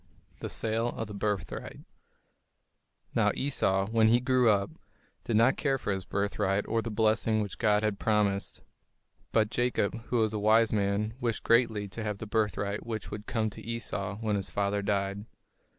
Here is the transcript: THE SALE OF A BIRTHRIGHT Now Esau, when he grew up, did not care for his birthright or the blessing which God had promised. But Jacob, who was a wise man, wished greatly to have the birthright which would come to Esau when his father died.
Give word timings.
THE 0.39 0.49
SALE 0.49 0.87
OF 0.97 1.11
A 1.11 1.13
BIRTHRIGHT 1.13 1.81
Now 3.13 3.31
Esau, 3.35 3.85
when 3.89 4.07
he 4.07 4.19
grew 4.19 4.49
up, 4.49 4.71
did 5.25 5.35
not 5.35 5.57
care 5.57 5.77
for 5.77 5.91
his 5.93 6.05
birthright 6.05 6.65
or 6.67 6.81
the 6.81 6.89
blessing 6.89 7.39
which 7.39 7.59
God 7.59 7.83
had 7.83 7.99
promised. 7.99 8.61
But 9.31 9.51
Jacob, 9.51 10.05
who 10.05 10.17
was 10.17 10.33
a 10.33 10.39
wise 10.39 10.71
man, 10.73 11.13
wished 11.21 11.43
greatly 11.43 11.87
to 11.89 12.01
have 12.01 12.17
the 12.17 12.25
birthright 12.25 12.83
which 12.83 13.11
would 13.11 13.27
come 13.27 13.51
to 13.51 13.61
Esau 13.61 14.17
when 14.17 14.35
his 14.37 14.49
father 14.49 14.81
died. 14.81 15.25